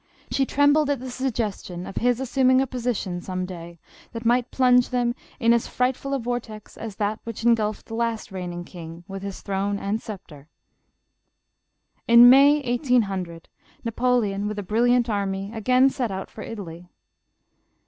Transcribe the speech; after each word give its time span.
She 0.31 0.47
trembled 0.47 0.89
at 0.89 0.99
the 0.99 1.11
suggestion 1.11 1.85
of 1.85 1.97
his 1.97 2.19
assuming 2.19 2.59
a 2.59 2.65
position, 2.65 3.21
some 3.21 3.45
day, 3.45 3.77
that 4.13 4.25
might 4.25 4.49
plunge 4.49 4.89
them 4.89 5.13
in 5.39 5.53
as 5.53 5.67
frightful 5.67 6.15
a 6.15 6.19
vortex 6.19 6.75
as 6.75 6.95
that 6.95 7.19
which 7.23 7.43
engulphed 7.43 7.85
the 7.85 7.93
last 7.93 8.31
reigning 8.31 8.63
king, 8.65 9.03
with 9.07 9.21
his 9.21 9.41
throne 9.41 9.77
and 9.77 10.01
sceptre. 10.01 10.47
In 12.07 12.31
May, 12.31 12.63
1800, 12.63 13.47
Napoleon 13.83 14.47
with 14.47 14.57
a 14.57 14.63
brilliant 14.63 15.07
army, 15.07 15.51
again 15.53 15.87
set 15.91 16.09
out 16.09 16.31
for 16.31 16.41
Italy. 16.41 16.89